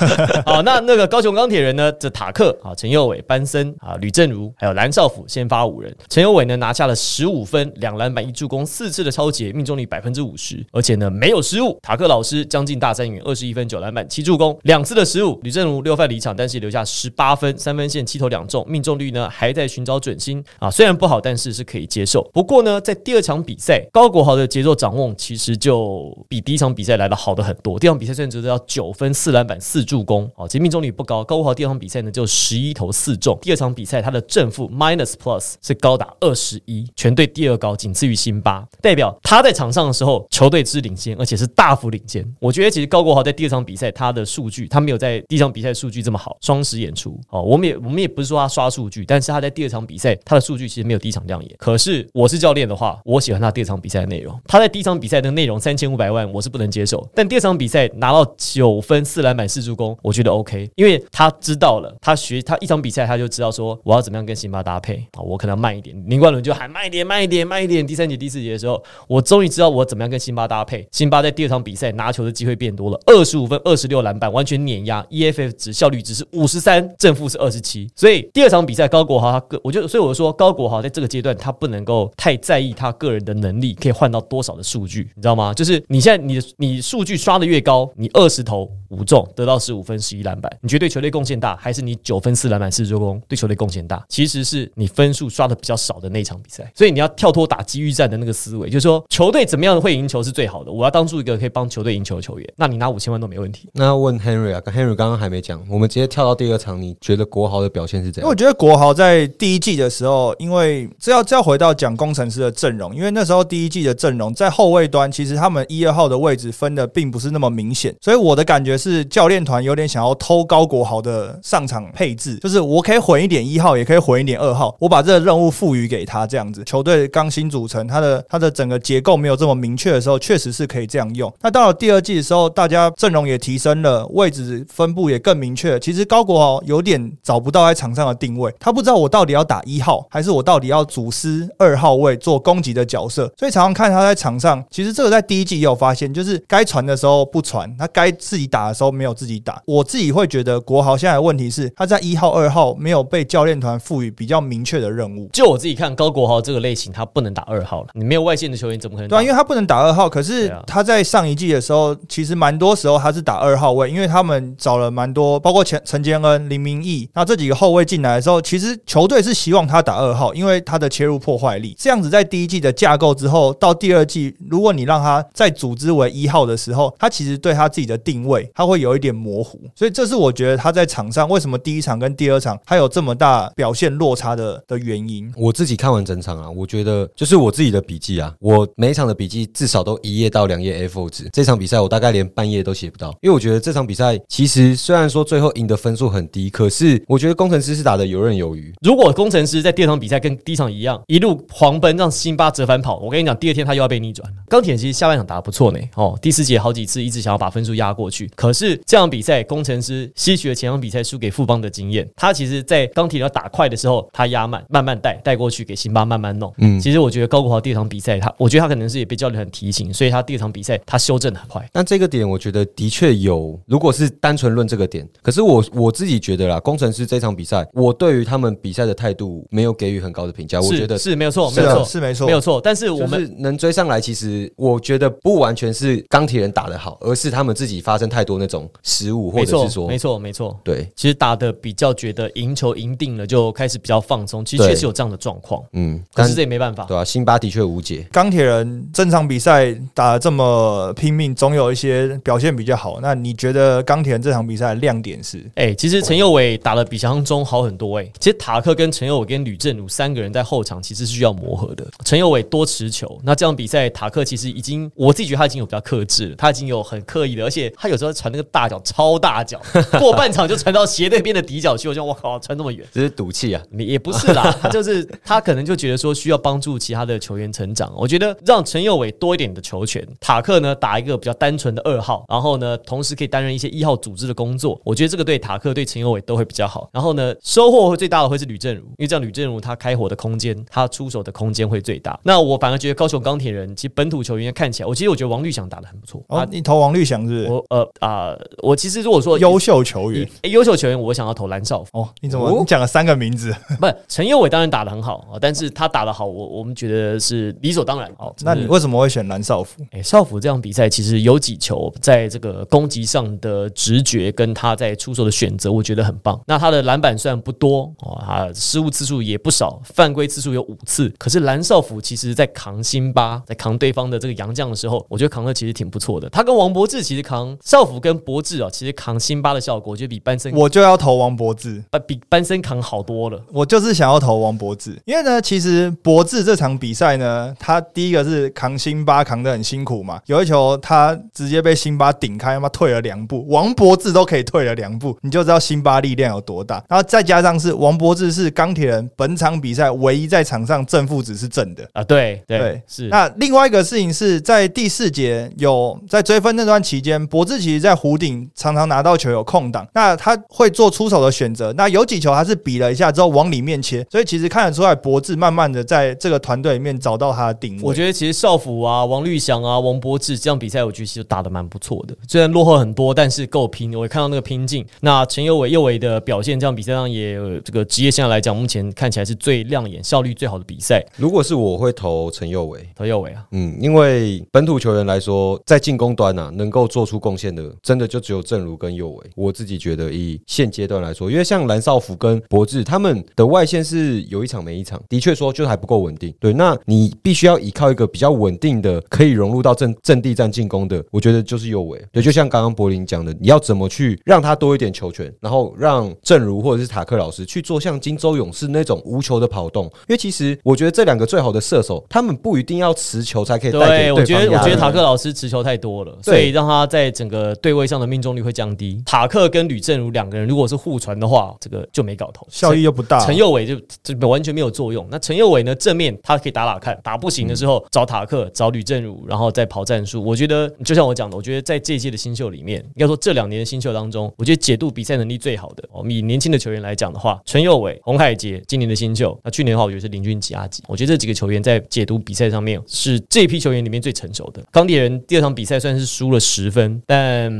[0.45, 5.95] 好，那那个高雄钢铁人呢，这塔克啊、陈佑伟、班森啊、吕正如还有蓝少辅先发五人。
[6.09, 11.77] 陈佑伟呢拿下了十五分、两篮板、一助攻、四次的超节，命中率百分之五十，而且呢没有失误。
[11.81, 15.39] 塔克老师将近大三元，二十一分、九篮板、七助攻，两次的失误。
[15.43, 22.23] 吕正如六犯离场，但是留下十八分，三分线七投两中，命中率呢还在寻找准心啊，虽然不好，但是是可以接受。
[22.33, 27.77] 不过呢，在第二场比赛，高国豪的节奏掌握其实就比第一场比赛来的好的很多。
[27.77, 31.23] 第二场比赛虽然只得到九分、四篮板、四助攻，哦，其实命中率不高。
[31.23, 42.25] 高国豪第二场比赛呢就十一投四中，第二场比赛他的正负 minus plus 是高达二十一，全队第二高，仅次于辛巴，代表他在场上的时候，球队是领先，而且是大幅领先。
[42.39, 47.41] 我觉得其实高国豪在第二场比赛他的数据，他没有在第一场比赛数据这么好，双十演出哦。
[47.49, 51.55] 我们也我们也不是说他刷数据，但是他在第二场比赛他的数据其实没有第一场亮眼。
[51.57, 54.39] 可是我是教练的话，我喜欢他第二场比赛的内容。
[54.45, 57.03] 他在第一场比赛的内容三千五百万，我是不能接受。
[57.15, 65.99] 但第二场比赛拿到九分、四篮板、四助攻，我觉得 OK，因为他知道了，他学他一场比赛他就知道说我要怎么样跟辛巴搭配啊，我可能要慢一点。
[66.07, 67.85] 林冠伦就喊慢一点、慢一点、慢一点。
[67.87, 70.87] 第三节、第四节的时候，我终于知道我怎么样跟辛巴搭配。
[70.91, 77.89] 辛巴在第二场比赛拿球的机会变多了，二十五分、二十六篮板，完全碾压，EFF 值效率值是五十三，正负是二十七。
[77.95, 85.53] 所以第二场比赛高国豪他个，我就所以我说高国豪在这个阶段他不能够太在意他个人的能力可以换到多少的数据，你知道吗？
[85.53, 94.03] 就是你现在你的你数据刷的越高，你二十投五中得到十五分十一篮板，你觉得对球队贡献大，还是你九分四篮板四助攻对球队贡献大？
[94.09, 103.69] 其实是你分数刷的比较少的那一场比赛，所以你要跳脱打机遇战的那个思维，就是说球队怎么样会赢球是最好的，我要当做一个可以帮球队赢球的球员，那你拿五千万都没问题。
[103.73, 108.35] 那问 Henry 啊，Henry 刚刚还没讲，我们直接跳到第二场，你觉得国豪的表现是怎样因为我？
[108.35, 131.31] 觉得国豪在第一季的时候，因为这要这要回到讲工程师的阵容，因为那时候第一季的阵容在后卫端，其实他们一二号的位置分的并不是那么明显，所以我的感觉是教练团有点想要偷高国豪的上场配置，就是我可以混一点一号，也可以混一点二号，我把这个任务赋予给他，这样子球队刚新组成，他的他的整个结构没有这么明确的时候，确实是可以这样用。
[131.41, 135.79] 那到了第二季的时候，大家阵容也提升了，位置分布也更明确。
[135.79, 143.31] 其实高国豪有点找不到在场上的定位，他不知道我到底要打一号，还是我到底要主司二号位做攻击的角色。
[143.37, 149.61] 所以常常看他在场上，其实这个在第一季也有发现，就是该传的时候不传，他该自己打的时候没有自己打。
[149.65, 155.29] 我自己会觉得国豪现在的问题是他在一号、二号没有被教练团赋予比较明确的任务。
[155.33, 159.09] 就我自己看，高国豪这个类型他不能打二号了，你没有外线的球员怎么可能？
[159.09, 171.75] 对啊，因为他不能打二号，可是他在上一季的时候，其实蛮多时候他是打二号位，因为他们找了蛮多，包括陈陈建恩、林明义，那这几个后卫进来的时候，其实球队是希望他打二号，因为他的切入破坏力。
[171.77, 185.31] 这样子在第一季的架构之后，到第二季，如果你让他再组织为一号的时候，他其实对他自己的定位，他会有一点模糊，所以这是我觉得他在场上为什么第一场跟第二场他有这么大表现落差的 的原因。
[185.35, 191.29] 我自己看完整场啊，我觉得就是我自己的笔记啊，我每一场的笔记至少都一页到两页 A4 纸。
[191.33, 198.73] 这场比赛我大概连半页都写不到，因为我觉得这场比赛其实虽然说最后赢的分数很低，可是我觉得工程师是打的游刃有余。
[198.81, 204.35] 如果工程师在第二场比赛跟第一场一样，一路狂奔让辛巴折返跑，我跟你讲，第二天他又要被逆转了。
[204.47, 216.53] 钢铁其实下半场打得不错呢，哦，第四节好几次一直想要把分数压过去，可是这场比赛工程师吸取了前场比赛输给富邦的经验，他其实在钢铁要打快的时候，他压慢，慢慢带带过去给辛巴慢慢弄。
[216.57, 221.67] 嗯，其实我觉得高国豪第二场比赛，他我觉得他可能是也被教练很提醒，所以他第二场比赛他修正的很快。
[221.73, 230.59] 那这个点我觉得的确有，如果是单纯论这个点，可是我我自己觉得啦，工程师这场比赛，我对于他们比赛的态度没有给予很高的评价。
[230.61, 232.61] 我觉得是没有错，没有错，是没错没有错。
[232.63, 240.59] 但是我我们们能追上来，其实我觉得不完全是钢铁人打得好，而是他们自己发生太多那种失误，或者是，说没，错，没错。
[240.63, 244.45] 对，其实打的比较觉得赢球赢定了，就开始比较放松。
[244.45, 246.85] 其实确实有这样的状况，嗯，但可是这也没办法。
[246.85, 248.07] 对啊，辛巴的确无解。
[248.11, 252.99] 钢铁人正常比赛打得这么拼命，总有一些表现比较好。
[253.01, 255.43] 那你觉得钢铁人这场比赛的亮点是？
[255.55, 261.85] 哎、其实陈佑伟打的比想象中好很多哎、其实塔克跟陈佑伟跟吕振儒三个人在后场其实是需要磨合的。
[262.05, 269.61] 陈佑伟多持球，那这场比赛塔克其实已经，我自己觉得他已经有比较克制了，他已经有很刻意的，而且他有时候传那个大脚超大脚，
[269.99, 272.85] 过半场就传到斜对边的底角去，我就我靠，传那么远。
[272.93, 273.61] 只是赌气啊！
[273.77, 277.91] 也也不是啦，他就是他可能就觉得说需要帮助其他的球员成长。
[277.95, 284.79] 我觉得让陈佑伟多一点的球权，塔克呢打一个比较单纯的二号，然后呢同时可以担任一些一号组织的工作。
[284.83, 286.89] 我觉得这个对塔克对陈佑伟都会比较好。
[286.93, 292.19] 然后呢收获会最大的会是吕正如，因为这样吕正如他开火的空间，他出手的空间会最大。
[292.23, 296.23] 那我反而觉得高雄钢铁人其实本土球员看起来，我其实我觉得王绿翔打的很不错。
[296.27, 301.99] 哦，你投王绿翔是是我呃啊、我其实如果说优秀球员以优秀球员，我想要投蓝少辅。
[301.99, 302.09] 哦？
[302.21, 303.53] 你怎么哦你讲了三个名字？
[303.79, 308.09] 不，陈佑伟当然打的很好啊，但是他打的好，我我们觉得是理所当然。
[308.17, 309.83] 哦，那你为什么会选蓝少辅？
[309.91, 316.39] 哎，少辅这场比赛其实有几球在这个攻击上的直觉跟他在出手的选择，我觉得很棒。
[316.49, 321.07] 那他的篮板虽然不多哦，他失误次数也不少，犯规次数有五次。
[321.19, 326.27] 可是蓝少辅其实在扛辛巴，在扛对方的这个洋将的时候，我觉得扛的其实挺不错的。
[326.29, 331.83] 他跟王柏志其实扛少辅跟柏志啊，其实扛辛巴的效果，我觉得比班森我就要投王柏志。
[331.91, 333.39] 呃比班森扛好多了。
[333.53, 346.83] 我就是想要投王柏志，因为呢，其实柏志这场比赛呢，他第一个是扛辛巴扛的很辛苦嘛，有一球他直接被辛巴顶开，他妈退了两步，王柏志都可以退了两步，你就知道辛巴力量有多大。
[346.87, 351.87] 然后再加上是王柏志是钢铁人本场比赛唯一在场上正负值是正的。
[351.93, 353.07] 啊，对对对是。
[353.07, 361.73] 那另外一个事情是在第四节有在追分那段期间，博志其实在弧顶常常拿到球有空档，那他会做出手的选择。
[361.73, 367.81] 那有几球他是比了一下之后往里面切，所以其实看得出来博志慢慢的在这个团队里面找到他的定位。
[367.83, 372.15] 我觉得其实少辅啊、王绿翔啊、王柏志这样比赛，我觉得其实打的蛮不错的。
[372.27, 373.89] 虽然落后很多，但是够拼。
[373.95, 374.85] 我也看到那个拼劲。
[375.01, 381.03] 那陈佑伟、右伟的表现，这样比赛上也有这个职业生涯来讲，目前看起来是最亮眼、效率最好的比赛。
[381.15, 389.25] 如果是我会投陈佑伟，投佑伟啊，嗯，因为本土球员来说，在进攻端啊，能够做出贡献的，真的就只有正如跟佑伟。
[389.35, 396.31] 我自己觉得，以现阶段来说，因为像蓝少福跟博智他们的外线是有一场没一场，的确说就是还不够稳定。
[396.39, 401.99] 对，那你必须要依靠一个比较稳定的，可以融入到阵阵地战进攻的，我觉得就是右伟。
[402.11, 419.01] 对，就像刚刚柏林讲的，你要怎么去让他多一点球权，然后让正如或者是塔克老师去做像金州勇士那种无球的跑动，因为其实我觉得这两个最好的射手，他们不一定要持球才可以带给对我觉得，我觉得塔克老师持球太多了，所以让他在整个对位上的命中率会降低。
[419.05, 423.25] 塔克跟吕正如两个人如果是互传的话，这个就没搞头，效益又不大。
[423.25, 425.07] 陈佑伟就就完全没有作用。
[425.09, 425.75] 那陈佑伟呢？
[425.79, 430.21] 正面他可以打打看，打不行的时候、找塔克、找吕正如，然后再跑战术。
[430.21, 440.81] 我觉得就像我讲的，我觉得在这一届的新秀里面，应该说这两年的新秀当中，我觉得解读比赛能力最好的，我们以年轻的球员来讲的话，陈佑伟、洪海杰今年的新秀，那去年的话我觉得是林俊杰、阿吉。
[440.87, 444.63] 我觉得这几个球员在解读比赛上面是这批球员里面最成熟的。
[444.71, 447.51] 钢铁人第二场比赛算是输了十分，但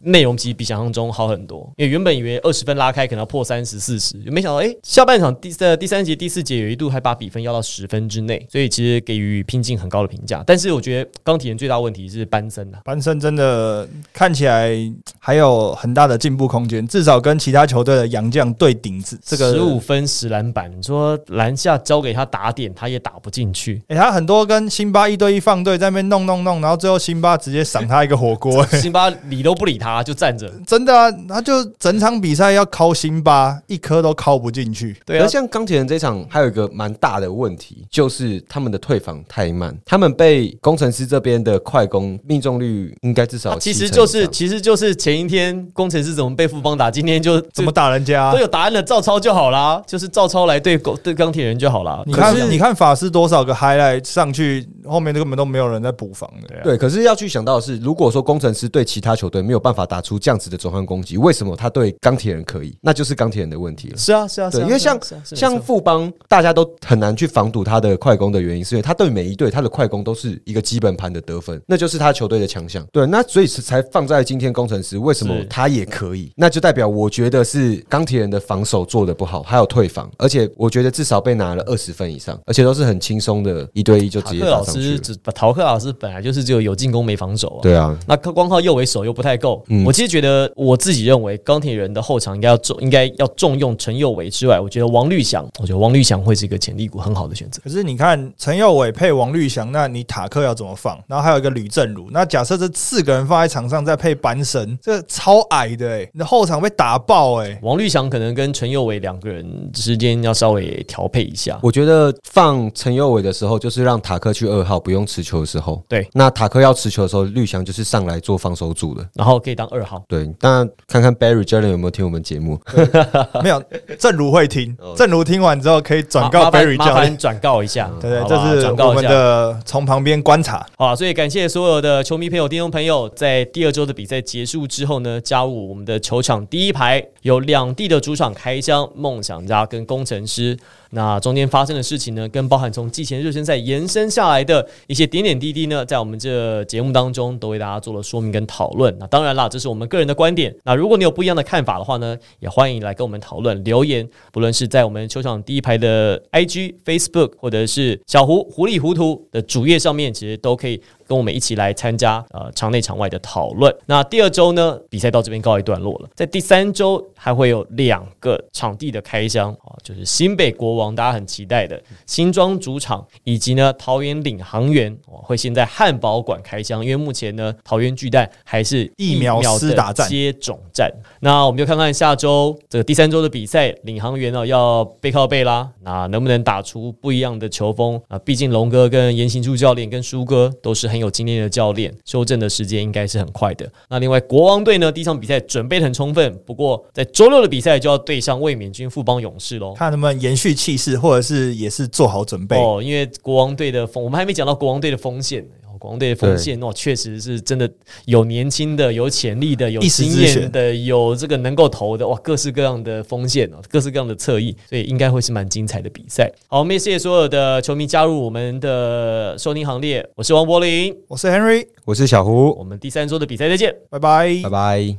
[0.00, 1.72] 内容其实比想象中好很多。
[1.76, 10.42] 因为原本以为二十分拉开可能要破三十四十，没想到哎、下半场第呃第三节第四节有一度还把比分要到十分之内，所以其实给予拼劲很高的评价。
[10.46, 14.76] 但是我觉得钢铁人最大问题是班森啊，班森真的看起来
[15.18, 23.82] 还有很大的进步空间，至少跟其他球队的洋将对顶子这个十五分十篮板，你说篮下交给他打点，他也打不进去。
[23.88, 30.50] 诶、他很多跟辛巴一对一放队，在那边弄弄弄，然后最后辛巴直接赏他一个火锅、诶 辛巴理都不理他，就站着。
[30.66, 34.96] 真的啊，他就整场比赛要敲辛巴，一颗都敲不进去。
[35.04, 52.02] 对啊而，像钢铁人这场还有一个蛮大的问题，就是他们的退防太慢，他们被工程师这边的快攻命中率应该至少其实就是其实就是前一天工程师怎么被富邦打，今天就怎么打人家、都有答案了，照抄就好啦，就是照抄来对狗对钢铁人就好啦。
[52.06, 56.56] 你看可是，你看法师多少个 highlight 上去，后面根本都没有人在补防的。
[56.62, 62.76] 对，可是要去想到的是，如果说工程师对其他球队没有办法打出这样子的转换攻击，为什么他对钢铁人可以？
[62.80, 63.96] 那就是钢铁人的问题了。
[63.96, 72.86] 是啊是啊，对，是啊因为像啊啊像富邦，大家都很难去防堵他的快攻的原因，是因为他对每一队他的快攻都是一个基本盘的得分，那就是他球队的强项。
[72.92, 76.32] 对，那所以是才放在今天工程师，为什么他也可以？
[76.36, 84.82] 那就代表我觉得是钢铁人的防守做的不好，还有退防，而且我觉得至少被拿了二十分以上，而且都是很轻松的一对一就直接上去了。
[84.82, 87.60] 师只把陶克老师本来就是只有有进攻没防守啊。
[87.62, 89.64] 对啊，那光靠右为守又不太够。
[89.68, 97.60] 嗯我其实觉得，我自己认为钢铁人的后场应该要重，应该要重用陈佑伟之外，我觉得王绿翔，我觉得王绿翔会是一个潜力股很好的选择。
[97.64, 100.98] 可是你看陈佑伟配王绿翔，那你塔克要怎么放？
[101.06, 111.58] 然后还有一个吕正儒，那假设这四个人放在场上，再配班神，这超矮的哎、你的后场被打爆哎、王绿翔可能跟陈佑伟两个人之间要稍微调配一下。
[111.62, 115.82] 我觉得放陈佑伟的时候，就是让塔克去二号不用持球的时候。
[115.88, 119.04] 对，那塔克要持球的时候，绿翔就是上来做防守组的。
[119.14, 122.60] 然后可以当二号，对，那看看 Barry Jalen 有没有听我们节目？
[123.42, 123.60] 没有，
[123.98, 126.94] 正如会听哦，正如听完之后可以转告 Barry 教练。
[126.94, 129.08] 麻烦转告一下，对对，这是我们。
[129.08, 130.66] 的从旁边观察。
[130.76, 140.58] 好啊，所以感谢所有的球迷朋友、听众朋友，在第二周的比赛结束之后呢，加入我们的球场第一排，有两地的主场开箱，梦想家跟工程师。
[140.90, 148.96] 那中间发生的事情呢，跟包含从季前热身赛延伸下来的一些点点滴滴呢，在我们这节目当中都为大家做了说明跟讨论。
[148.98, 150.54] 那当然啦，这是我们个人的观点。
[150.64, 163.74] 那如果你有不一样的看法的话呢，也欢迎来跟我们讨论留言，不论是在我们球场第一排的 IG、Facebook，或者是小胡糊里糊涂的主页上面，其实都可以跟我们一起来参加呃场内场外的讨论。
[163.86, 180.90] 那第二周呢，比赛到这边告一段落了，在第三周还会有两个场地的开箱啊，就是新北国王大家很期待的新庄主场，以及呢桃园领航员哦会先在汉堡馆开箱，因为目前呢桃园巨蛋还是疫苗的施打战接种战。
[181.20, 188.18] 那我们就看看下周这个第三周的比赛，领航员呢要背靠背啦，那能不能打出不一样的球风啊？
[188.20, 193.70] 毕竟龙哥跟严行柱教练跟舒哥都是很有经验的教练，修正的时间应该是很快的。
[193.88, 199.74] 那另外国王队呢，第一场比赛准备的很充分，不过在周六的比赛就要对上卫冕军富邦勇士喽。
[199.74, 202.54] 看能不能延续气势，或者是也是做好准备。
[202.58, 205.42] 哦，因为国王队的风，我们还没讲到国王队的锋线
[205.78, 207.70] 国王队的锋线哦，确实是真的
[208.04, 216.30] 有年轻的、有潜力的、有经验的、有这个能够投的哇，各式各样的锋线哦，各式各样的侧翼，所以应该会是蛮精彩的比赛。
[216.48, 223.72] 好，我们也谢谢所有的球迷加入我们的收听行列，我是王柏林，我是 Henry，我是小胡，我们第三周的比赛再见。
[223.88, 224.50] 拜拜拜。
[224.50, 224.96] 拜。